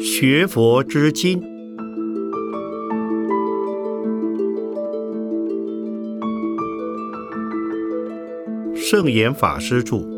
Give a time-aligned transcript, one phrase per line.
[0.00, 1.42] 学佛之经，
[8.74, 10.11] 圣严法师著。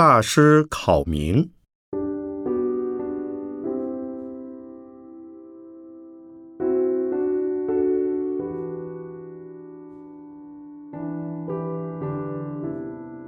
[0.00, 1.50] 大师考明。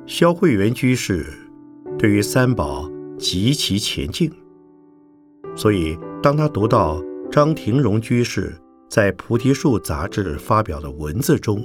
[0.07, 1.27] 萧慧元居士
[1.99, 4.33] 对于三宝极其虔敬，
[5.55, 8.51] 所以当他读到张廷荣居士
[8.89, 11.63] 在《菩提树》杂志发表的文字中，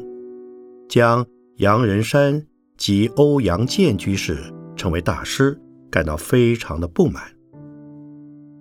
[0.90, 1.26] 将
[1.60, 4.38] 杨仁山及欧阳健居士
[4.78, 5.60] 成为大师，
[5.92, 7.24] 感到非常的不满，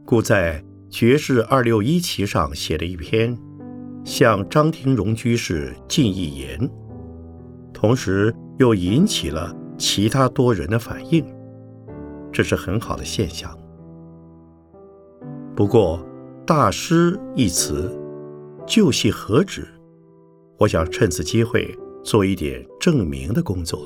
[0.05, 3.39] 故在《绝世二六一期》上写了一篇
[4.05, 6.69] 向张廷荣居士进一言，
[7.73, 9.55] 同时又引起了。
[9.79, 11.23] 其他多人的反应，
[12.33, 13.55] 这是很好的现象。
[15.55, 16.03] 不过
[16.47, 17.95] ，“大师”一词
[18.67, 19.69] 究系何指？
[20.59, 23.79] 我想趁此机会做一点证明的工作。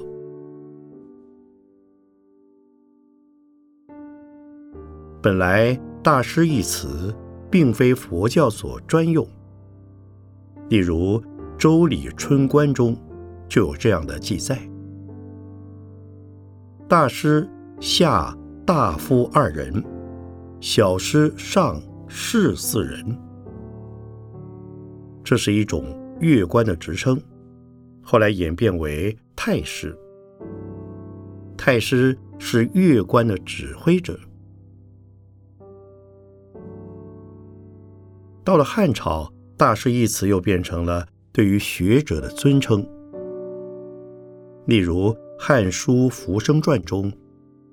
[5.23, 7.15] 本来，“大师”一词
[7.51, 9.27] 并非佛教所专用，
[10.71, 11.21] 例如
[11.59, 12.97] 《周礼春官》中
[13.47, 14.59] 就有这样的记载。
[16.89, 17.47] 大师
[17.81, 19.85] 下大夫二人，
[20.59, 23.19] 小师上士四人。
[25.23, 25.85] 这是一种
[26.19, 27.21] 乐官的职称，
[28.01, 29.95] 后来演变为太师。
[31.59, 34.19] 太师是乐官的指挥者。
[38.51, 42.85] 到了汉朝，大师一词又变成了对于学者的尊称，
[44.67, 45.17] 例如。
[45.43, 47.11] 《汉书·浮生传》中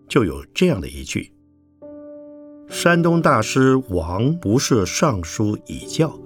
[0.08, 1.34] 就有这样的一句
[2.70, 6.18] ：“山东大师王不设尚书以教。”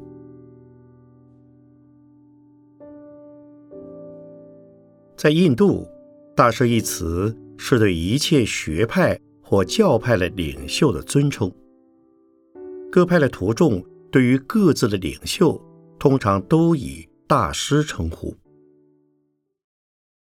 [5.17, 5.87] 在印度
[6.37, 11.51] ，“大师”一词是对一切学派或教派的领袖的尊称。
[12.91, 15.59] 各派的徒众对于各自的领袖，
[15.97, 18.35] 通常都以“大师”称呼。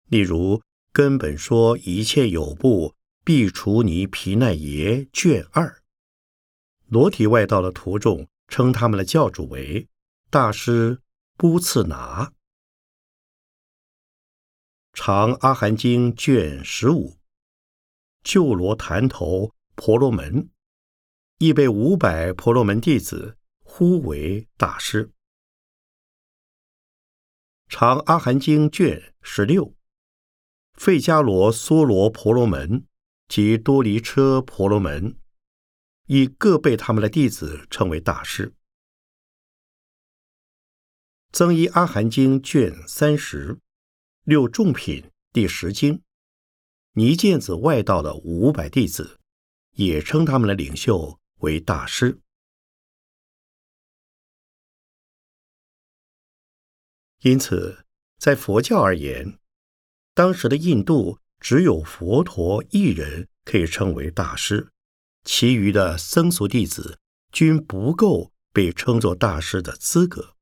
[0.09, 0.61] 例如。
[0.93, 5.85] 根本说一切有部必除尼皮奈耶卷二，
[6.89, 9.89] 裸体外道的徒众称他们的教主为
[10.31, 11.01] 大师
[11.37, 12.33] 布次拿。
[14.93, 17.19] 长阿含经卷十五，
[18.25, 20.51] 旧罗坛头婆罗门，
[21.39, 23.37] 亦被五百婆罗门弟子
[23.72, 25.12] 呼为大师。
[27.69, 29.76] 长阿含经卷十六。
[30.75, 32.84] 费迦罗梭罗婆罗门
[33.28, 35.16] 及多离车婆罗门，
[36.08, 38.53] 亦各被他们的弟子称为大师。
[41.31, 43.60] 增一阿含经卷三十
[44.25, 46.02] 六众品第十经，
[46.94, 49.20] 尼犍子外道的五百弟子，
[49.76, 52.20] 也称他们的领袖为大师。
[57.22, 57.84] 因此，
[58.19, 59.38] 在佛教而言，
[60.14, 64.69] 当时的印度只有佛陀一人可以称为大师，
[65.25, 66.98] 其余的僧俗弟子
[67.31, 70.34] 均不够被称作大师的资格。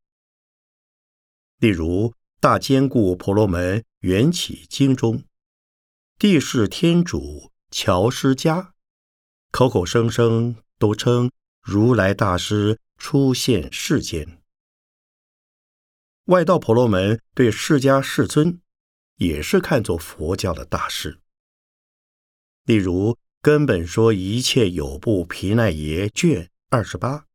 [1.58, 5.24] 例如，《大坚固婆罗门缘起经》中，
[6.16, 8.70] 帝释天主乔师迦
[9.50, 14.40] 口口声声都称如来大师出现世间，
[16.28, 18.60] 外道婆罗门对释迦世尊。
[19.18, 21.18] 也是看作佛教的大师。
[22.64, 27.26] 例如，根本说一切有部毗奈耶卷二十八，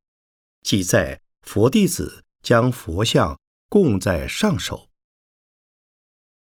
[0.62, 3.38] 记载佛弟子将佛像
[3.68, 4.90] 供在上首。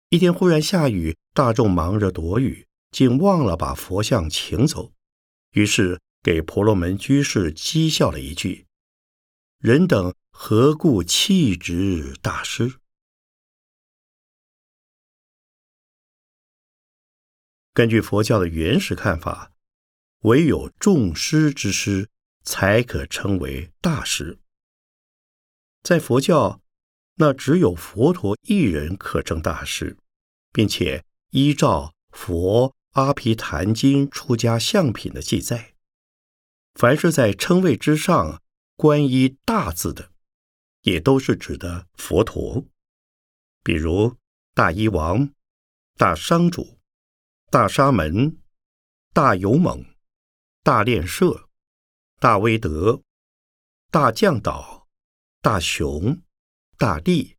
[0.08, 4.92] 一天忽然下雨，大众忙着躲雨，竟忘了把佛像请走，
[5.50, 8.66] 于是给婆罗门居士讥笑了一句
[9.58, 12.80] ：“人等何故弃之大师？”
[17.72, 19.52] 根据佛教的原始看法，
[20.22, 22.10] 唯有众师之师
[22.42, 24.38] 才可称为大师。
[25.82, 26.60] 在佛教，
[27.14, 29.96] 那只有佛陀一人可称大师，
[30.52, 35.74] 并且依照佛阿毗昙经出家相品的记载。
[36.74, 38.42] 凡是在称谓之上
[38.76, 40.12] 冠一大字的，
[40.84, 42.64] 也都是指的佛陀，
[43.62, 44.16] 比如
[44.54, 45.34] 大医王、
[45.96, 46.78] 大商主、
[47.50, 48.38] 大沙门、
[49.12, 49.84] 大勇猛、
[50.62, 51.50] 大炼舍、
[52.20, 53.02] 大威德、
[53.90, 54.86] 大将导、
[55.40, 56.22] 大雄、
[56.78, 57.36] 大力、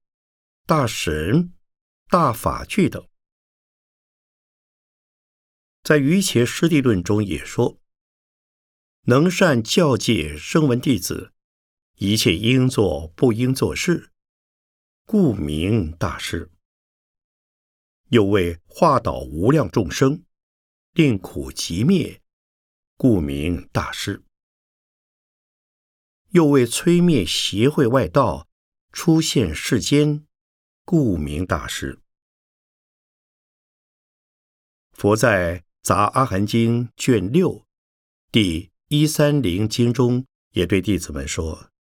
[0.66, 1.54] 大神、
[2.08, 3.08] 大法具等。
[5.84, 7.80] 在《瑜伽师地论》中也说。
[9.08, 11.32] 能善教诫声闻弟子，
[11.96, 14.12] 一切应做不应做事，
[15.06, 16.52] 故名大师。
[18.10, 20.24] 又为化导无量众生，
[20.94, 22.22] 令苦即灭，
[22.98, 24.24] 故名大师。
[26.30, 28.48] 又为摧灭邪会外道，
[28.92, 30.26] 出现世间，
[30.84, 32.00] 故名大师。
[34.92, 37.66] 佛在《杂阿含经》卷六
[38.32, 38.72] 第。
[38.88, 41.72] 一三零经中也对弟子们说：“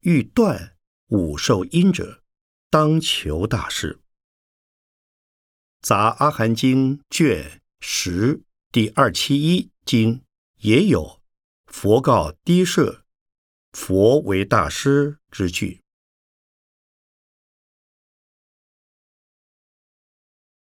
[0.00, 0.76] 欲断
[1.08, 2.22] 五受因者，
[2.68, 4.00] 当求大师。”
[5.82, 10.22] 杂阿含经卷十第二七一经
[10.58, 11.22] 也有
[11.66, 13.04] “佛告低舍，
[13.72, 15.82] 佛为大师”之句。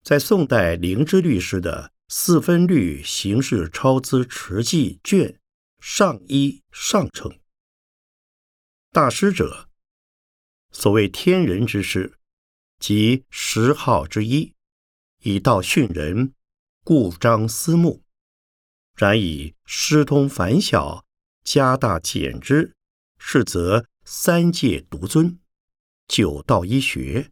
[0.02, 1.92] 在宋代灵芝律师的。
[2.12, 5.40] 四分律形式超资持记卷
[5.78, 7.39] 上一上称，
[8.92, 9.68] 大师者，
[10.72, 12.18] 所谓天人之师，
[12.80, 14.56] 即十号之一，
[15.20, 16.34] 以道训人，
[16.82, 18.02] 故彰思目。
[18.96, 21.06] 然以师通凡小，
[21.44, 22.74] 加大减之，
[23.16, 25.38] 是则三界独尊，
[26.08, 27.30] 九道一学，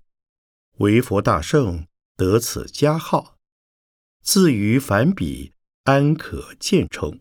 [0.76, 3.36] 为佛大圣得此加号。
[4.22, 5.52] 自于凡彼，
[5.82, 7.20] 安可见称？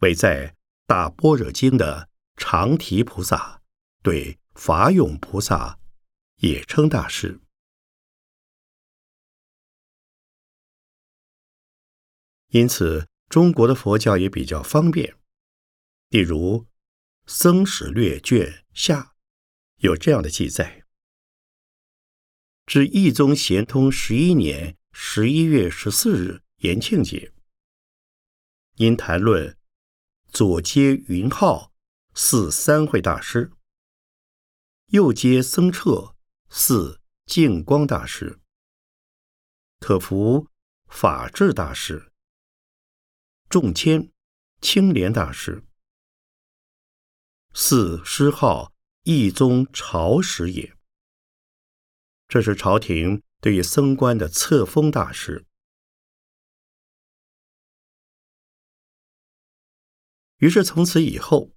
[0.00, 0.48] 为在
[0.84, 3.62] 《大般若经》的长提菩萨
[4.02, 5.78] 对法勇菩萨
[6.36, 7.40] 也称大师。
[12.48, 15.16] 因此，中国的佛教也比较方便。
[16.08, 16.62] 例如
[17.26, 19.14] 《僧史略》卷下
[19.76, 20.84] 有这样的记载：
[22.64, 24.76] 至义宗咸通十一年。
[24.98, 27.30] 十一月十四日，延庆节，
[28.76, 29.58] 因谈论
[30.32, 31.70] 左接云浩，
[32.18, 33.50] 四三会大师；
[34.86, 36.16] 右接僧彻，
[36.48, 38.40] 四净光大师；
[39.80, 40.48] 可服
[40.86, 42.10] 法智大师；
[43.50, 44.10] 众谦
[44.62, 45.66] 青莲大师；
[47.52, 48.72] 四师号
[49.02, 50.74] 一宗朝使也。
[52.26, 53.22] 这是朝廷。
[53.38, 55.46] 对于僧官的册封大师，
[60.38, 61.52] 于是从此以后，“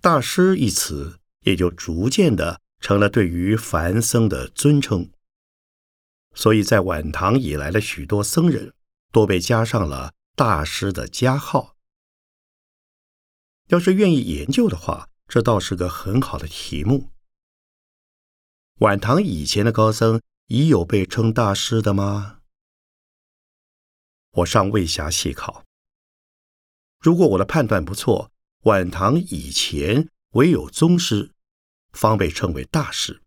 [0.00, 5.10] 大师”一词也就逐渐的成了对于凡僧的尊称。
[6.34, 8.74] 所以在晚唐以来的许多僧人，
[9.12, 11.76] 都被加上了“大师”的加号。
[13.68, 17.10] 要是愿意研究的话，这倒是个很好的题目。
[18.80, 20.20] 晚唐以前的高僧。
[20.48, 22.38] 已有被称大师的吗？
[24.30, 25.64] 我尚未暇细考。
[27.00, 28.30] 如果我的判断不错，
[28.66, 31.30] 晚唐以前唯有宗师
[31.92, 33.22] 方被称为大师。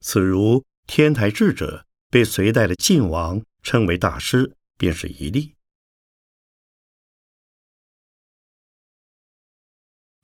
[0.00, 5.54] 此如天台智者被隋代的晋王称为大师，便是一例。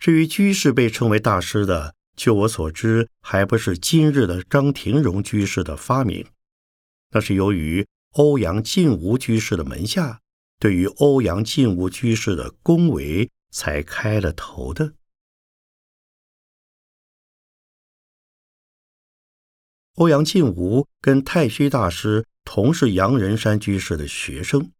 [0.01, 6.27] 至于居士被称为大师的，就我所知，还不是今日的张廷荣居士的发明，
[7.11, 10.21] 那是由于欧阳靖无居士的门下
[10.59, 14.95] 对于欧阳靖无居士的恭维才开了头的。
[19.95, 24.73] 欧阳靖无跟太虚大师同是杨仁山居士的学生，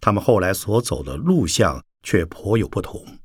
[0.00, 3.18] 他们后来所走的路向却颇有不同。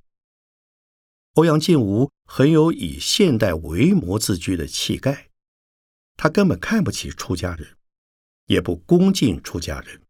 [1.36, 5.30] 欧阳靖无很有以现代为模自居的气概，
[6.18, 7.78] 他根本看不起出家人，
[8.48, 10.02] 也不恭敬出家人，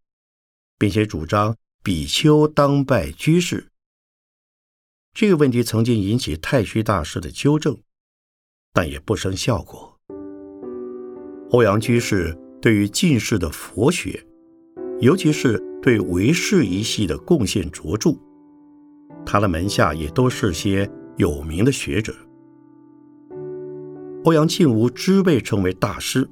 [0.80, 3.69] 并且主张比丘当拜居士。
[5.14, 7.78] 这个问题曾经引起太虚大师的纠正，
[8.74, 9.98] 但也不生效果。
[11.52, 14.26] 欧阳居士对于近世的佛学，
[15.00, 18.16] 尤其是对唯识一系的贡献卓著，
[19.26, 20.90] 他的门下也都是些。
[21.18, 22.16] 有名的学者
[24.24, 26.26] 欧阳靖无之被称为大师，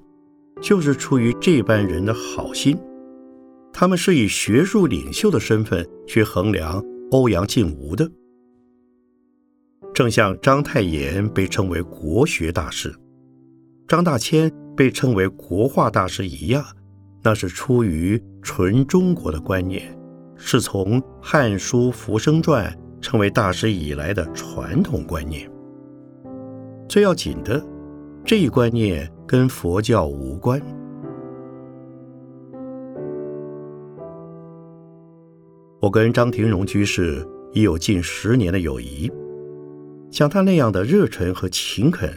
[0.62, 2.80] 就是出于这般人的好心。
[3.74, 6.82] 他们是以学术领袖的身份去衡量
[7.12, 8.10] 欧阳靖无的，
[9.98, 12.94] 正像章太炎被称为国学大师，
[13.88, 16.64] 张大千被称为国画大师一样，
[17.24, 19.98] 那是出于纯中国的观念，
[20.36, 25.50] 是从《汉书·浮生传》成为大师以来的传统观念。
[26.88, 27.60] 最要紧的，
[28.24, 30.62] 这一观念跟佛教无关。
[35.82, 39.12] 我跟张廷荣居士已有近十年的友谊，
[40.10, 42.10] 像他那样的热忱和勤恳，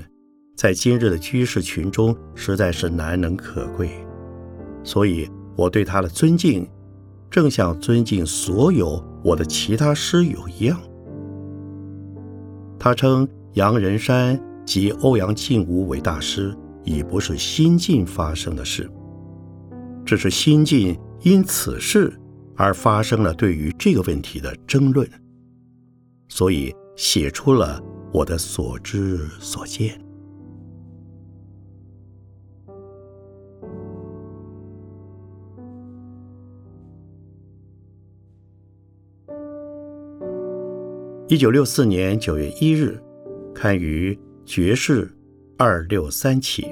[0.57, 3.91] 在今日的居士群中实在是难能可贵。
[4.83, 6.69] 所以我对他的尊敬，
[7.31, 10.81] 正像尊敬所有我的其他师友一样。
[12.79, 18.91] 他称杨仁山及欧阳靖无为大师，已不是新近发生的事，
[20.05, 22.13] 只是新近因此事。
[22.57, 25.09] 而发生了对于这个问题的争论，
[26.29, 27.83] 所以写出了
[28.13, 30.01] 我的所知所见。
[41.29, 43.01] 一九六四年九月一日，
[43.55, 44.13] 刊于
[44.45, 45.09] 《爵士
[45.57, 46.63] 二六三期》。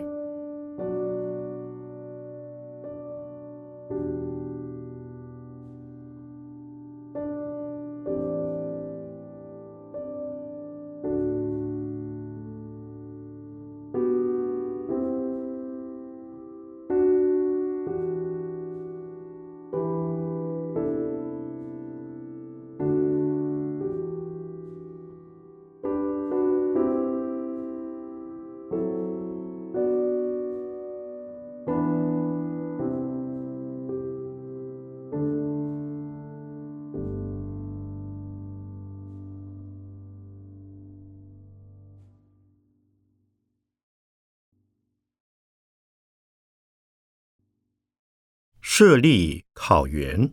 [48.81, 50.31] 设立考员。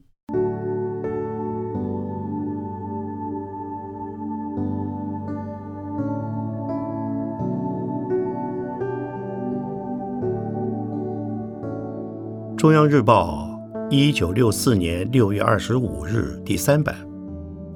[12.56, 13.50] 中央日报
[13.90, 16.96] 一九六四年六月二十五日第三版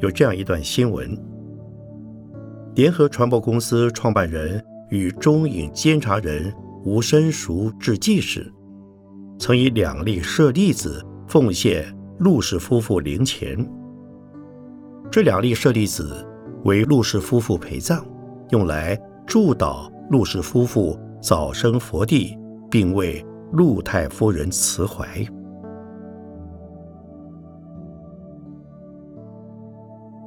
[0.02, 1.18] 有这样一段新闻：
[2.76, 6.54] 联合传播公司创办人与中影监察人
[6.86, 8.54] 吴申熟致记时。
[9.40, 11.86] 曾以两粒舍利子奉献
[12.20, 13.58] 陆氏夫妇灵前，
[15.10, 16.28] 这两粒舍利子
[16.66, 18.04] 为陆氏夫妇陪葬，
[18.50, 22.38] 用来祝祷陆氏夫妇早生佛地，
[22.70, 25.08] 并为陆太夫人辞怀。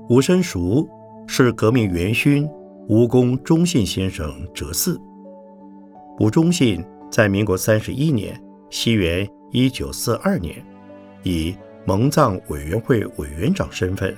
[0.08, 0.88] 吴申熟
[1.26, 2.48] 是革命元勋
[2.88, 4.98] 吴公忠信先生哲嗣。
[6.18, 8.34] 吴忠信在民国三十一年。
[8.72, 10.64] 西元一九四二年，
[11.24, 14.16] 以蒙藏委员会委员长身份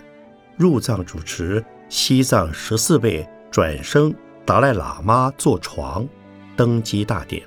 [0.57, 4.15] 入藏主持西藏十四位转生
[4.47, 6.09] 达赖喇嘛坐床
[6.57, 7.43] 登基大典。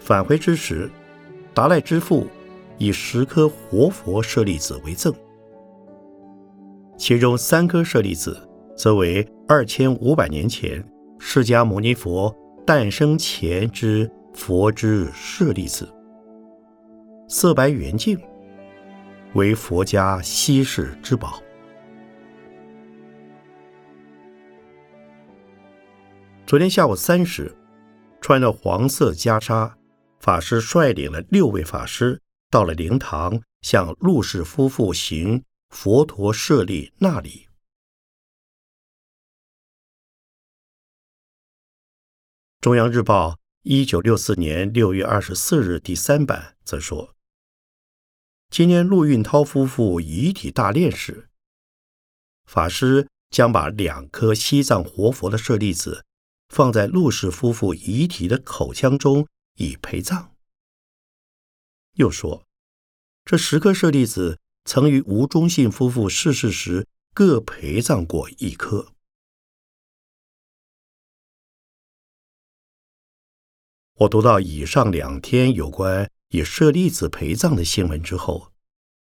[0.00, 0.90] 返回之时，
[1.54, 2.26] 达赖之父
[2.76, 5.14] 以十颗活佛舍利子为赠，
[6.98, 8.36] 其中三颗舍利子
[8.76, 10.84] 则为二千五百年前
[11.20, 12.34] 释迦牟尼佛
[12.66, 14.10] 诞生前之。
[14.34, 15.92] 佛之舍利子，
[17.28, 18.18] 色白圆净，
[19.34, 21.42] 为佛家稀世之宝。
[26.46, 27.54] 昨天下午三时，
[28.20, 29.72] 穿着黄色袈裟，
[30.20, 32.20] 法师率领了六位法师
[32.50, 37.46] 到了灵堂，向陆氏夫妇行佛陀舍利那里。
[42.60, 43.39] 中央日报。
[43.72, 47.14] 一九六四年六月二十四日，第三版则说
[48.50, 51.28] ：“今年陆运涛夫妇遗体大殓时，
[52.46, 56.04] 法师将把两颗西藏活佛的舍利子
[56.48, 60.34] 放在陆氏夫妇遗体的口腔中以陪葬。”
[61.94, 62.44] 又说
[63.24, 68.88] ：“这十颗舍利子曾与吴忠信夫妇逝世时各陪葬过一颗。”
[74.00, 78.50] 我读到以上两天有关以舍利子陪葬的新闻之后，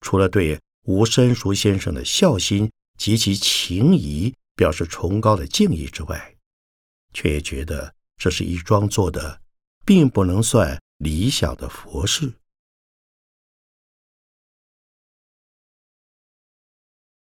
[0.02, 6.36] 除了对吴申叔先生的孝心及其情谊表示崇高的敬意之外，
[7.14, 9.42] 却也觉得这是一桩做的，
[9.86, 12.34] 并不能算理想的佛事。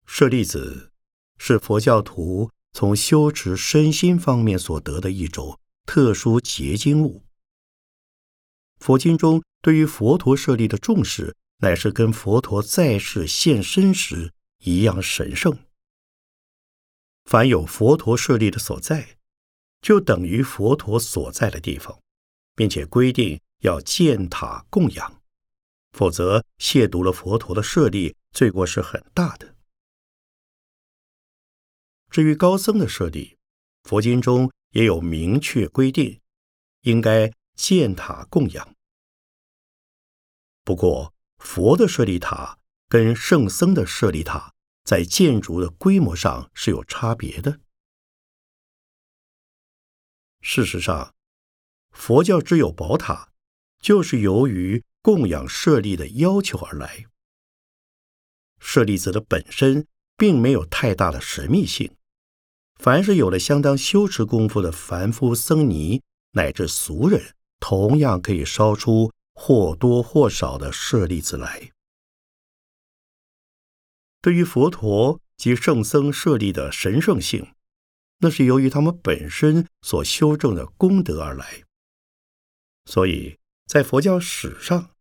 [0.07, 0.91] 舍利子
[1.37, 7.21] 是佛教徒从修持身心方面所得的一种特殊结晶物。
[8.81, 15.55] 佛经中对于佛陀舍利的重视，乃是跟佛陀在世现身时一样神圣。
[17.25, 19.17] 凡有佛陀舍利的所在，
[19.81, 22.01] 就等于佛陀所在的地方，
[22.55, 25.21] 并且规定要建塔供养，
[25.91, 29.55] 否则亵渎了佛陀的舍利，罪过是很大的。
[32.09, 33.38] 至于高僧的舍利，
[33.83, 36.19] 佛经中也有明确规定，
[36.81, 38.75] 应该建塔供养。
[40.63, 42.57] 不过，佛的舍利塔
[42.89, 44.51] 跟圣僧的舍利塔
[44.83, 47.59] 在建筑的规模上是有差别的。
[50.41, 51.13] 事实上，
[51.91, 53.29] 佛教之有宝塔，
[53.79, 57.05] 就是由于供养舍利的要求而来。
[58.57, 59.85] 舍利子的本身
[60.17, 61.95] 并没有太大的神秘性，
[62.79, 66.01] 凡是有了相当修持功夫的凡夫僧尼
[66.31, 69.13] 乃至俗人，同样可以烧出。
[69.33, 71.71] 或多或少的舍利子来。
[74.21, 77.55] 对于佛陀及圣僧舍利的神圣性，
[78.19, 81.63] 那是由于他们本身所修正的功德而来。
[82.85, 84.91] 所以在佛教史上，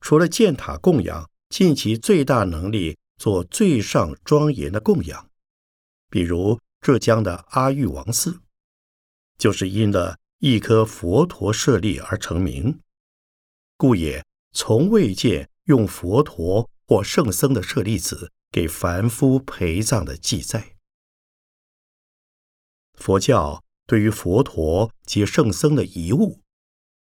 [0.00, 5.30] 除了建塔供养，尽其最大能力做最上庄严的供养，
[6.10, 8.42] 比如浙江的阿育王寺，
[9.38, 12.80] 就是因了一颗佛陀舍利而成名。
[13.76, 20.76] 故也从未见用佛陀或圣僧的舍利子给凡夫陪葬的记载。
[22.94, 26.40] 佛教对于佛陀及圣僧的遗物，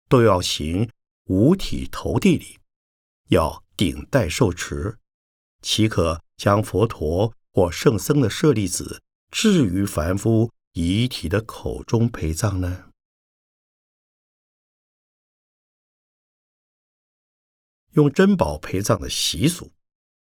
[0.07, 0.89] 都要行
[1.25, 2.59] 五体投地礼，
[3.29, 4.97] 要顶戴受持，
[5.61, 12.92] 岂可将佛陀或圣僧的舍利子置于凡夫遗体的口中陪葬呢？
[17.93, 19.71] 用珍宝陪葬的习俗，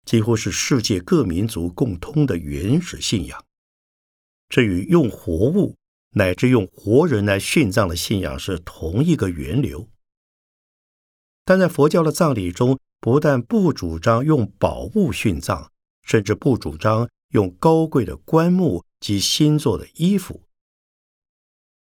[0.04, 3.44] 几乎是世界各民族共通的原始信仰。
[4.48, 5.76] 这与用活物
[6.10, 9.88] 乃至用活人来殉葬的信仰是同一个源流。
[11.44, 15.70] 但在佛教的葬礼中，不但不主张用宝物殉葬，
[16.02, 20.42] 甚至不主张用高贵的棺木及新做的衣服。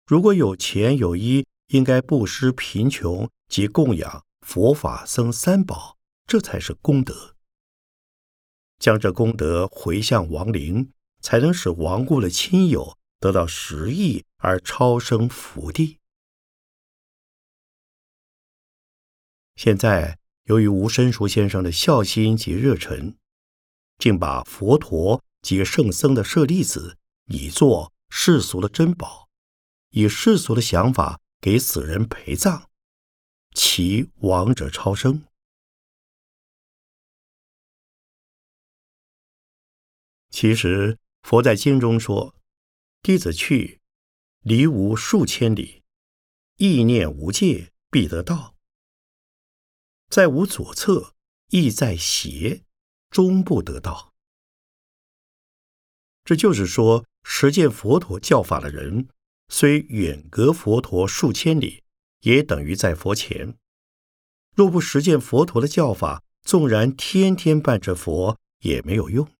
[0.06, 4.22] 如果有钱有衣，应该布施贫穷及供养。
[4.44, 7.34] 佛法僧三宝，这才是功德。
[8.78, 15.98] 将这功德回向亡灵，才能使亡故的亲友得到实益而超生福地。
[19.56, 23.16] 现在由于吴申叔先生的孝心及热忱，
[23.98, 29.30] 竟把佛陀及圣僧的舍利子以作世俗的珍宝，
[29.90, 32.68] 以世俗的想法给死人陪葬。
[33.54, 35.24] 其亡者超生。
[40.28, 42.34] 其实佛在经中说
[43.00, 43.80] ：“弟子去，
[44.40, 45.84] 离无数千里，
[46.56, 48.56] 意念无界，必得道。
[50.08, 51.14] 在无左侧，
[51.50, 52.64] 意在邪，
[53.08, 54.12] 终不得道。”
[56.24, 59.08] 这就是说，实践佛陀教法的人，
[59.48, 61.83] 虽远隔佛陀数千里。
[62.24, 63.54] 也等于在佛前，
[64.54, 69.30] 若不实践佛陀的教法，纵然天天拜着佛也没有用。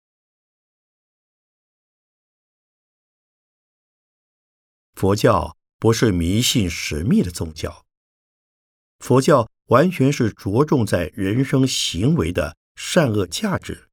[4.95, 7.85] 佛教不是迷信神秘的宗教，
[8.99, 13.89] 佛教完全是着重在人生行为的善恶价值。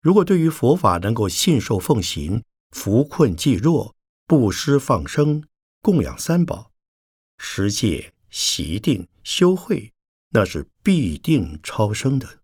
[0.00, 5.44] 如果对于佛法能够信受奉行，扶困济弱，布施放生，
[5.82, 6.69] 供养三宝。
[7.42, 9.94] 持戒、习定、修慧，
[10.28, 12.40] 那是必定超生的，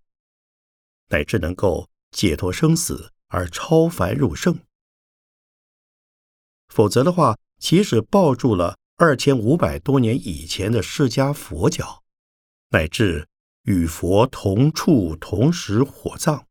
[1.10, 4.58] 乃至能够解脱生死而超凡入圣。
[6.68, 12.02] 否则的话，即使抱住了二千五百多年以前的释迦佛教，
[12.70, 13.28] 乃至
[13.64, 16.46] 与佛同处同时火葬，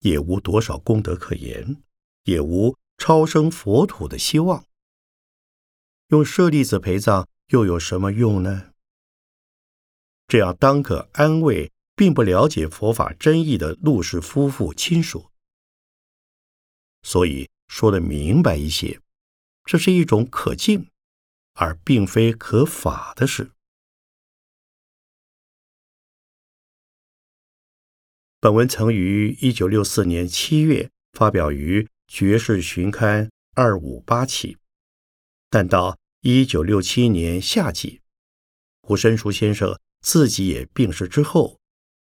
[0.00, 1.82] 也无多少功德可言，
[2.24, 4.66] 也无超生佛土的希望。
[6.12, 8.74] 用舍利子陪葬又有什么用呢？
[10.28, 15.30] 这样当可安慰并不了解佛法真意的陆氏夫妇亲属。
[17.02, 19.00] 所以说的明白一些，
[19.64, 20.90] 这是一种可敬，
[21.54, 23.50] 而并非可法的事。
[28.38, 34.58] 本文曾于一九六四年七月发表于《爵士寻刊》二五八期，
[35.48, 38.00] 但到一九六七年夏季，
[38.82, 41.58] 胡申书先生自己也病逝之后，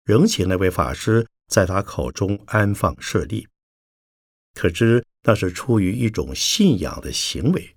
[0.04, 3.48] 仍请那位法师在他口中安放舍利，
[4.54, 7.76] 可知那是出于一种信仰的行为。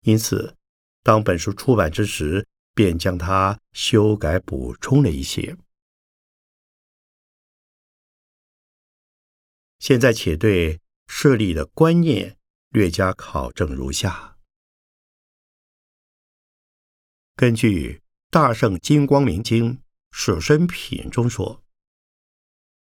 [0.00, 0.56] 因此，
[1.04, 5.56] 当本书出版之时，便将它修改补充了一些。
[9.78, 12.36] 现在，且对舍利的观念
[12.70, 14.37] 略加考证如下：
[17.38, 17.92] 根据
[18.30, 19.74] 《大圣金光明经·
[20.10, 21.62] 舍身品》中说，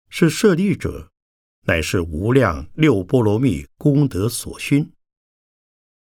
[0.08, 1.10] 是舍利者，
[1.62, 4.92] 乃是无量六波罗蜜功德所熏。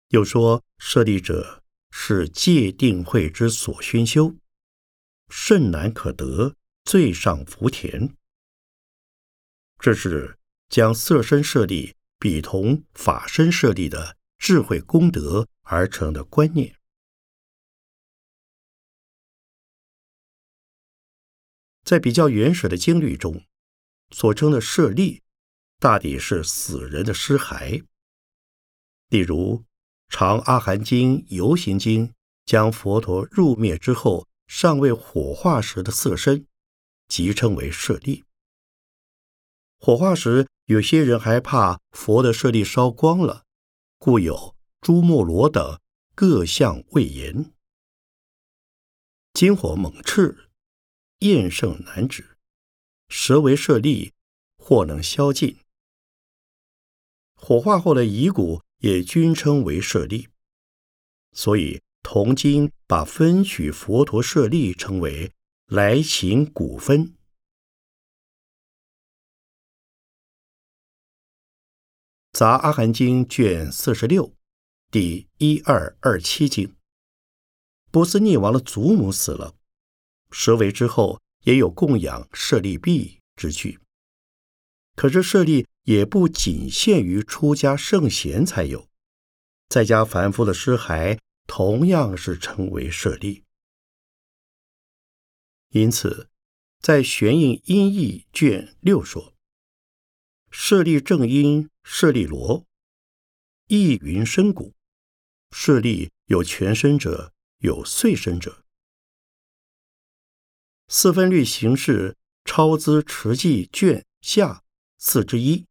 [0.09, 4.35] 又说，舍利者是戒定慧之所熏修，
[5.29, 8.15] 甚难可得，最上福田。
[9.79, 10.37] 这是
[10.69, 16.75] 将色身舍利比同法身舍利的智慧功德而成的观念。
[21.91, 23.43] 在比较原始的经律中，
[24.11, 25.21] 所称的舍利，
[25.77, 27.83] 大抵是死人的尸骸，
[29.09, 29.65] 例如。
[30.13, 32.07] 《长阿含经》《游行经》
[32.45, 36.45] 将佛陀入灭之后尚未火化时的色身，
[37.09, 38.23] 即称为舍利。
[39.77, 43.43] 火化时，有些人还怕佛的舍利烧光了，
[43.99, 45.77] 故有朱木罗等
[46.15, 47.51] 各项畏言。
[49.33, 50.50] 金火猛炽，
[51.21, 52.37] 厌胜难止，
[53.09, 54.13] 舌为舍利，
[54.57, 55.57] 或能消尽。
[57.35, 58.61] 火化后的遗骨。
[58.81, 60.27] 也均称为舍利，
[61.33, 65.31] 所以铜经把分取佛陀舍利称为
[65.67, 67.15] 来行古分。
[72.31, 74.33] 杂阿含经卷四十六，
[74.89, 76.75] 第一二二七经，
[77.91, 79.53] 波斯匿王的祖母死了，
[80.31, 83.79] 舍为之后也有供养舍利币之句。
[84.95, 88.87] 可是舍利也不仅限于出家圣贤才有，
[89.69, 93.43] 在家凡夫的尸骸同样是称为舍利。
[95.69, 96.29] 因此，
[96.81, 99.33] 在玄印音译卷六说
[100.51, 102.65] ：“舍利正因舍利罗，
[103.67, 104.73] 意云深谷。
[105.51, 108.60] 舍利有全身者，有碎身者。
[110.93, 114.61] 四分律形式超资持记卷下。”
[114.99, 115.65] 四之一，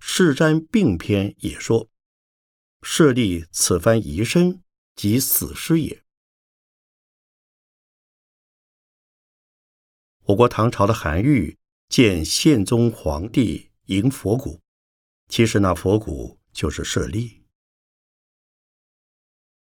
[0.00, 1.88] 世瞻并篇也说
[2.82, 4.64] ：“舍利此番遗身，
[4.96, 6.02] 即死尸也。”
[10.26, 11.56] 我国唐朝的韩愈
[11.88, 14.60] 见宪宗皇帝迎佛骨，
[15.28, 17.44] 其实那佛骨就是舍利。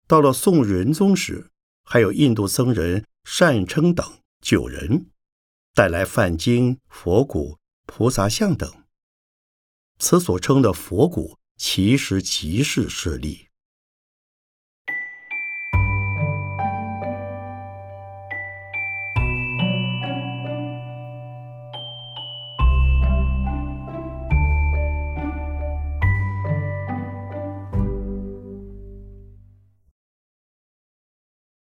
[0.08, 1.52] 到了宋仁宗时，
[1.84, 5.06] 还有印度僧人善称等九人
[5.74, 7.58] 带来梵经、佛骨。
[7.86, 8.86] 菩萨像等，
[10.00, 13.48] 此所称的佛骨，其实即是舍利。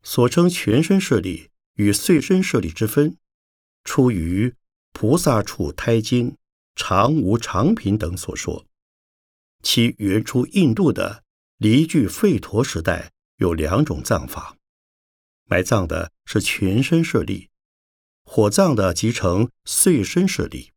[0.02, 3.16] 所称全身舍利与碎身舍利之分，
[3.84, 4.54] 出于。
[4.92, 6.36] 菩萨处胎经、
[6.74, 8.66] 常无常品等所说，
[9.62, 11.24] 其原出印度的
[11.56, 14.58] 离具吠陀时代有两种葬法，
[15.44, 17.48] 埋葬的是全身舍利，
[18.24, 20.72] 火葬的即成碎身舍利。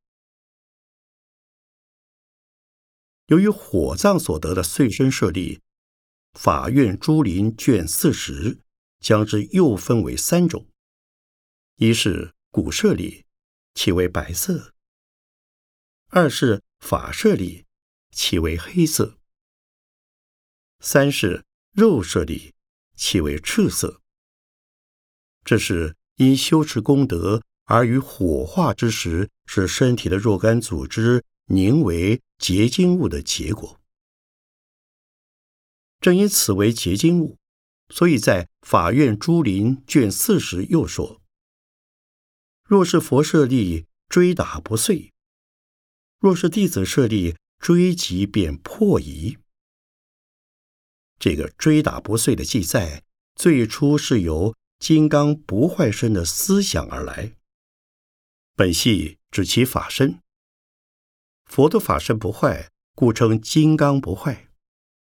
[3.26, 5.60] 由于火葬所得的碎身舍利，
[6.34, 8.60] 法院朱林卷四十
[9.02, 10.68] 将之又分为三种：
[11.76, 13.26] 一是骨舍利。
[13.76, 14.76] 其为白色；
[16.10, 17.66] 二是法舍利，
[18.12, 19.18] 其为黑色；
[20.80, 22.54] 三是肉舍利，
[22.96, 24.00] 其为赤色。
[25.44, 33.82] 这是因修持功德而于火化之时，使身体的若干组织凝为结晶物的结果。
[36.00, 37.40] 正因此为结晶物，
[37.90, 41.23] 所以在法院朱林卷四十又说。
[42.74, 45.14] 若是佛舍利追打不碎，
[46.18, 49.38] 若是弟子舍利追击便破疑。
[51.20, 53.04] 这个追打不碎的记载，
[53.36, 57.36] 最初是由金刚不坏身的思想而来。
[58.56, 60.20] 本系指其法身。
[61.46, 64.50] 佛的法身不坏，故称金刚不坏。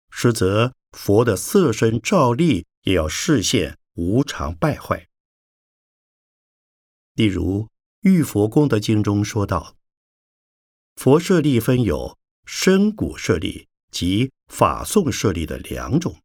[0.10, 5.09] 实则佛的色身照例也要视现无常败坏。
[7.20, 7.64] 例如
[8.00, 9.76] 《玉佛功德经》中说道
[10.96, 16.22] ：“佛舍利分有深古舍利及法宋舍利的两种。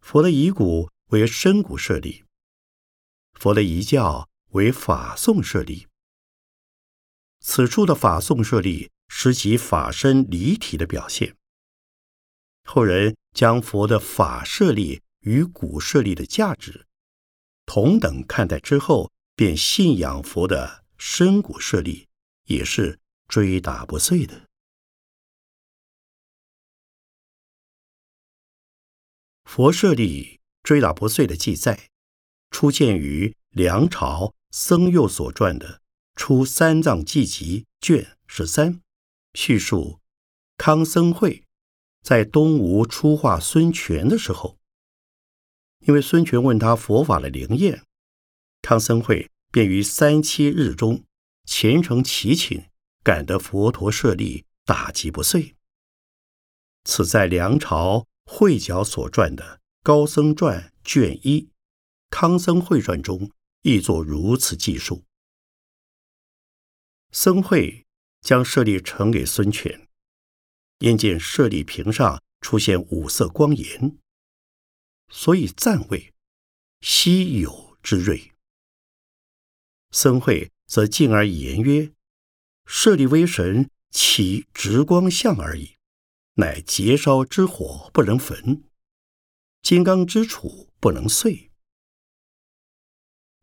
[0.00, 2.24] 佛的遗骨为深古舍利，
[3.34, 5.86] 佛的遗教为法宋舍利。
[7.38, 11.36] 此处的法宋舍利是其法身离体的表现。
[12.64, 16.88] 后人将佛的法舍利与古舍利的价值
[17.66, 22.08] 同等看待之后。”便信仰佛的深古舍利，
[22.46, 22.98] 也是
[23.28, 24.48] 追打不碎的。
[29.44, 31.88] 佛舍利追打不碎的记载，
[32.50, 35.76] 出现于梁朝僧佑所传的
[36.16, 38.80] 《出三藏记集》卷十三，
[39.34, 40.00] 叙述
[40.56, 41.44] 康僧会
[42.02, 44.58] 在东吴出化孙权的时候，
[45.86, 47.84] 因为孙权问他佛法的灵验。
[48.68, 51.02] 康僧会便于三七日中
[51.46, 52.66] 虔诚祈请，
[53.02, 55.56] 感得佛陀舍利打击不碎。
[56.84, 61.40] 此在梁朝慧角所传的《高僧传》卷一
[62.10, 63.30] 《康僧会传》中
[63.62, 65.02] 亦作如此记述。
[67.10, 67.86] 僧会
[68.20, 69.88] 将舍利呈给孙权，
[70.80, 73.96] 因见舍利瓶上出现五色光颜，
[75.08, 76.12] 所以赞谓
[76.82, 78.34] 稀有之瑞。
[79.90, 81.92] 僧会则进而言曰
[82.66, 85.76] ：“舍利微神，其直光相而已，
[86.34, 88.64] 乃劫烧之火不能焚，
[89.62, 91.50] 金刚之杵不能碎。”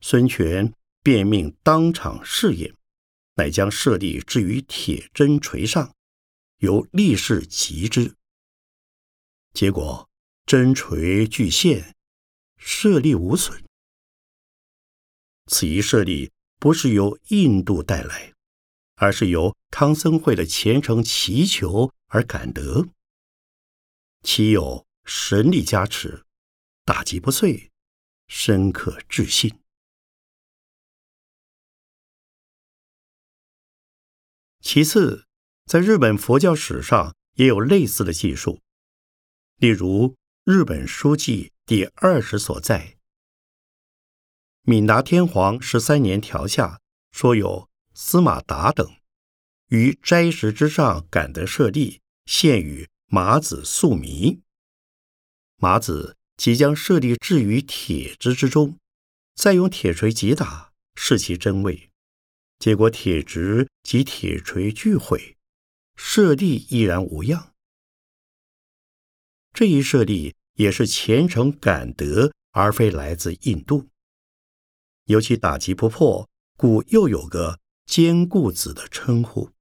[0.01, 2.75] 孙权便命当场试验，
[3.35, 5.95] 乃将舍利置于铁针锤上，
[6.57, 8.15] 由力士击之。
[9.53, 10.07] 结果
[10.45, 11.95] 针锤俱现，
[12.57, 13.63] 舍利无损。
[15.47, 16.31] 此一舍利。
[16.59, 18.33] 不是由印度带来，
[18.95, 22.87] 而是由康僧会的虔诚祈求而感得，
[24.23, 26.25] 其有神力加持，
[26.83, 27.71] 打击不碎，
[28.27, 29.59] 深刻置信。
[34.61, 35.27] 其次，
[35.65, 38.59] 在日本佛教史上也有类似的记述，
[39.57, 42.94] 例如日本书记第二十所在。
[44.67, 48.95] 闽达天皇十三年调下，说有司马达等
[49.67, 54.41] 于斋食之上感得舍利，献与马子素弥。
[55.57, 58.79] 马子即将舍利置于铁质之中，
[59.35, 61.91] 再用铁锤击打，试其真伪。
[62.57, 65.37] 结果铁质及铁锤俱毁，
[65.95, 67.53] 舍利依然无恙。
[69.53, 73.89] 这一舍利也是虔诚感得，而非来自印度。
[75.05, 79.51] 尤其打击不破，故又有个坚固子的称呼。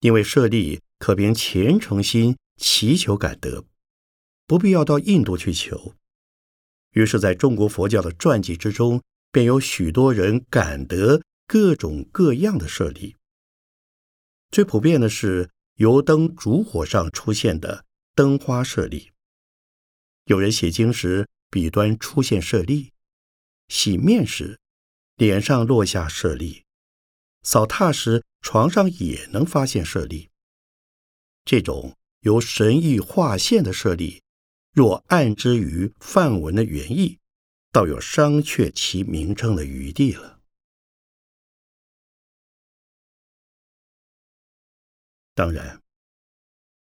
[0.00, 3.64] 因为舍利可凭虔诚心祈求感得，
[4.46, 5.94] 不必要到印度去求。
[6.92, 13.16] 于是，在中国佛教的传记之中，便有许多人感得各种各样的舍利。
[14.50, 17.84] 最普遍的是油灯烛火上出现的
[18.14, 19.10] 灯花舍利。
[20.26, 22.91] 有人写经时，笔端出现舍利。
[23.72, 24.60] 洗面时，
[25.16, 26.64] 脸上落下舍利；
[27.42, 30.28] 扫榻时，床上也能发现舍利。
[31.46, 34.22] 这种由神意化现的舍利，
[34.74, 37.18] 若暗之于梵文的原意，
[37.72, 40.38] 倒有商榷其名称的余地了。
[45.34, 45.80] 当然，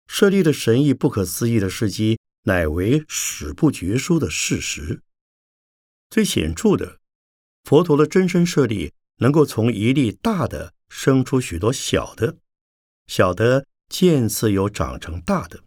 [0.08, 5.01] 舍利的神意不可思议的事迹，乃为史不绝书的事实。
[6.12, 7.00] 最显著的，
[7.63, 12.36] 佛陀的真身舍利能够从一粒大的生出许多小的，
[13.08, 15.63] 小的渐次又长成大的，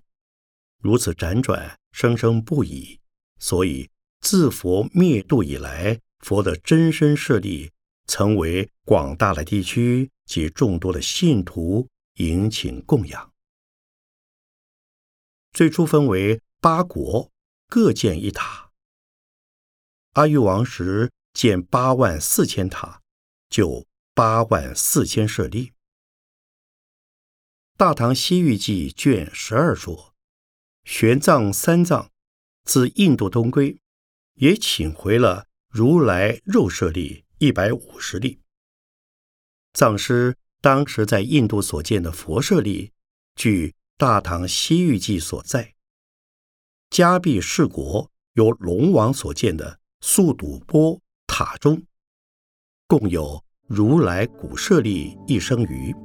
[0.83, 3.01] 如此辗转生生不已。
[3.39, 3.89] 所以
[4.21, 7.71] 自佛灭度以来，佛的真身舍利
[8.07, 13.33] 曾为广大的地区及众多的信徒迎请供养。
[15.55, 17.31] 最初分为八国，
[17.69, 18.63] 各建一塔。
[20.14, 23.03] 阿育王时建八万四千塔，
[23.50, 25.66] 就八万四千舍利。
[27.77, 30.14] 《大唐西域记》卷十二说，
[30.85, 32.12] 玄奘、三藏
[32.62, 33.81] 自印度东归，
[34.35, 38.38] 也请回了如来肉舍利一百五十例。
[39.72, 42.92] 藏师当时在印度所见的佛舍利，
[43.35, 45.74] 据《大唐西域记》所在，
[46.88, 51.81] 迦毗世国由龙王所建的素笃波塔中，
[52.87, 55.97] 共有如来古舍利一生余。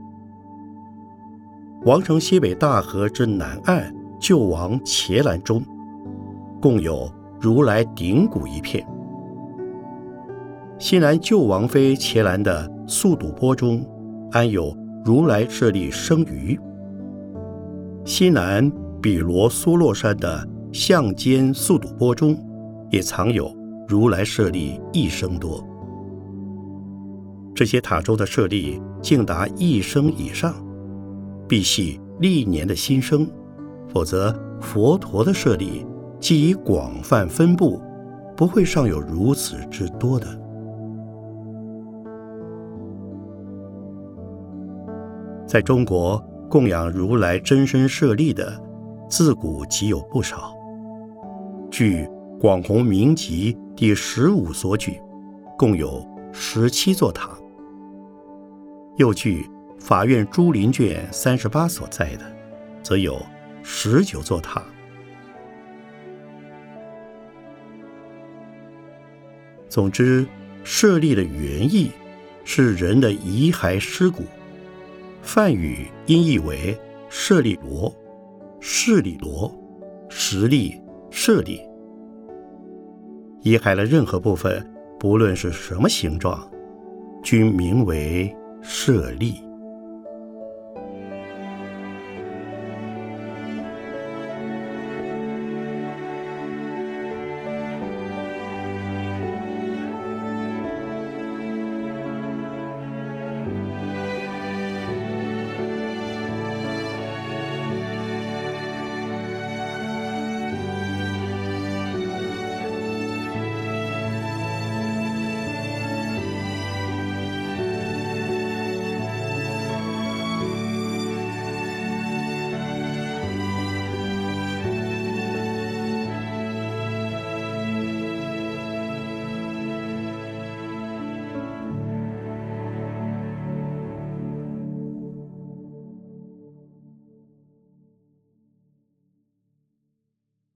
[1.83, 5.61] 王城西北大河之南岸救王伽蓝中，
[6.61, 8.87] 共有如来顶骨一片。
[10.79, 13.85] 西南救王妃伽蓝的素笃波中，
[14.31, 16.57] 安有如来舍利生余。
[18.05, 22.37] 西南比罗苏洛山的象间素笃波中，
[22.91, 23.53] 也藏有
[23.89, 25.67] 如来舍利一生多。
[27.55, 30.53] 这些塔中的舍利竟达一生以上。
[31.47, 33.27] 必系历年的新生，
[33.87, 35.83] 否则佛陀的舍利
[36.19, 37.81] 既已广泛分布，
[38.37, 40.27] 不会尚有如此之多的。
[45.47, 48.53] 在中国供养如来真身舍利的，
[49.09, 50.53] 自古即有不少。
[51.71, 52.03] 据
[52.39, 54.97] 《广弘明集》第十五所举，
[55.57, 57.37] 共有十七座塔。
[58.95, 59.45] 又据。
[59.77, 62.35] 法院朱林卷三十八所在的，
[62.83, 63.21] 则有
[63.63, 64.61] 十九座塔。
[69.69, 70.27] 总之，
[70.65, 71.91] 舍利的原意
[72.43, 74.23] 是人的遗骸尸骨，
[75.21, 76.77] 梵语音译为
[77.09, 77.93] 舍利罗、
[78.59, 79.49] 势利罗、
[80.09, 80.77] 实利、
[81.09, 81.68] 舍利。
[83.41, 84.65] 遗骸的任何部分，
[84.99, 86.45] 不论是什么形状，
[87.23, 89.35] 均名为舍利。